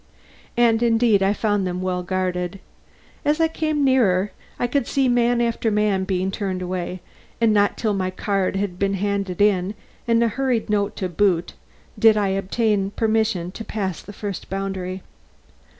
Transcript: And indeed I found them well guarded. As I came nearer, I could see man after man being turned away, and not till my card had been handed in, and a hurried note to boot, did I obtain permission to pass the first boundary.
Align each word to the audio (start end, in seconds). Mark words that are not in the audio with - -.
And 0.57 0.81
indeed 0.81 1.21
I 1.21 1.31
found 1.31 1.67
them 1.67 1.79
well 1.83 2.01
guarded. 2.01 2.59
As 3.23 3.39
I 3.39 3.47
came 3.47 3.83
nearer, 3.85 4.31
I 4.57 4.65
could 4.65 4.87
see 4.87 5.07
man 5.07 5.39
after 5.41 5.69
man 5.69 6.05
being 6.05 6.31
turned 6.31 6.63
away, 6.63 7.01
and 7.39 7.53
not 7.53 7.77
till 7.77 7.93
my 7.93 8.09
card 8.09 8.55
had 8.55 8.79
been 8.79 8.95
handed 8.95 9.39
in, 9.39 9.75
and 10.07 10.23
a 10.23 10.27
hurried 10.27 10.71
note 10.71 10.95
to 10.95 11.07
boot, 11.07 11.53
did 11.99 12.17
I 12.17 12.29
obtain 12.29 12.89
permission 12.89 13.51
to 13.51 13.63
pass 13.63 14.01
the 14.01 14.11
first 14.11 14.49
boundary. 14.49 15.03